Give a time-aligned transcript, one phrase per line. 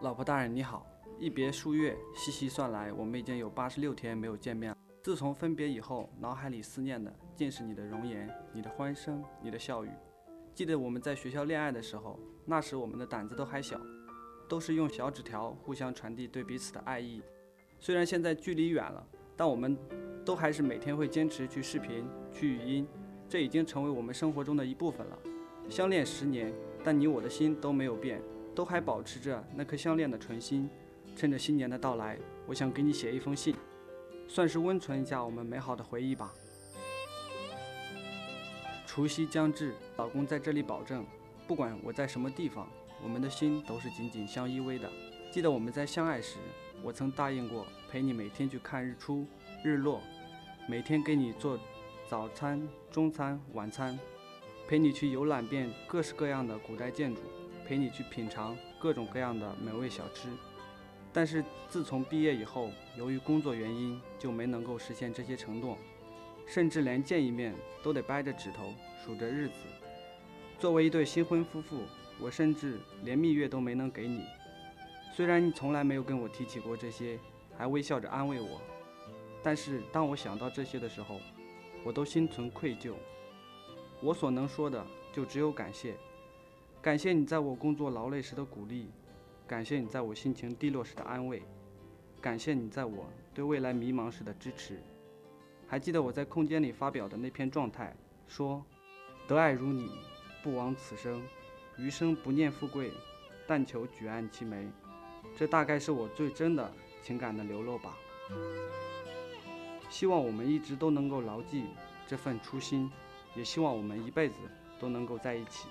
[0.00, 0.86] 老婆大人你好，
[1.18, 4.78] 一别数月，细细算来，我们已经有八十六天没有见面了。
[5.02, 9.90] 自从分别以后，脑海里思念的尽是你的容颜、你的欢声、你的笑语。
[10.54, 13.76] 记得我们在学校恋爱的时候，那时我们的胆子都还小，
[14.48, 17.20] 都是用小纸条互相传递对彼此的爱意。
[17.80, 19.04] 虽然现在距离远了，
[19.36, 19.76] 但我们
[20.24, 22.86] 都还是每天会坚持去视频、去语音，
[23.28, 25.18] 这已经成为我们生活中的一部分了。
[25.68, 26.54] 相恋十年，
[26.84, 28.22] 但你我的心都没有变，
[28.58, 30.68] 都还保持着那颗相恋的纯心。
[31.14, 33.54] 趁着新年的到来，我想给你写一封信，
[34.26, 36.34] 算是温存一下我们美好的回忆吧。
[38.84, 41.06] 除夕将至，老公在这里保证，
[41.46, 42.68] 不管我在什么地方，
[43.00, 44.90] 我们的心都是紧紧相依偎的。
[45.30, 46.38] 记得我们在相爱时，
[46.82, 49.24] 我曾答应过陪你每天去看日出、
[49.62, 50.00] 日落，
[50.68, 51.56] 每天给你做
[52.08, 53.96] 早餐、中餐、晚餐。
[54.66, 57.22] 陪你去游览遍各式各样的古代建筑，
[57.68, 60.30] 陪你去品尝各种各样的美味小吃。
[61.12, 65.76] 但是自从毕业以后，由于工作原因，就没能够实现这些承诺，
[66.46, 68.72] 甚至连见一面都得掰着指头
[69.04, 69.54] 数着日子。
[70.58, 71.82] 作为一对新婚夫妇，
[72.18, 74.24] 我甚至连蜜月都没能给你。
[75.14, 77.18] 虽然你从来没有跟我提起过这些，
[77.56, 78.60] 还微笑着安慰我，
[79.42, 81.20] 但是当我想到这些的时候，
[81.84, 82.94] 我都心存愧疚。
[84.00, 85.96] 我所能说的就只有感谢，
[86.80, 88.88] 感谢你在我工作劳累时的鼓励，
[89.46, 91.42] 感谢你在我心情低落时的安慰，
[92.20, 94.80] 感谢你在我对未来迷茫时的支持。
[95.66, 97.94] 还记得我在空间里发表的那篇状态，
[98.26, 98.64] 说
[99.26, 99.90] ：“得爱如你，
[100.42, 101.22] 不枉此生，
[101.76, 102.92] 余生不念富贵，
[103.46, 104.68] 但求举案齐眉。”
[105.36, 107.96] 这大概是我最真的情感的流露吧。
[109.90, 111.64] 希望我们一直都能够牢记
[112.06, 112.90] 这份初心。
[113.36, 114.34] 也希望我们一辈子
[114.80, 115.68] 都能够在一起。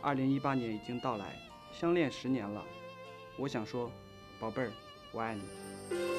[0.00, 1.36] 二零一八年已经到来，
[1.72, 2.64] 相恋十年了，
[3.36, 3.90] 我想说，
[4.38, 4.72] 宝贝儿，
[5.12, 6.17] 我爱你。